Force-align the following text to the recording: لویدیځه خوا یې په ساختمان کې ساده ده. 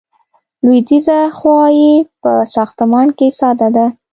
لویدیځه 0.65 1.19
خوا 1.37 1.63
یې 1.79 1.91
په 2.21 2.31
ساختمان 2.53 3.07
کې 3.17 3.27
ساده 3.39 3.67
ده. 3.75 3.85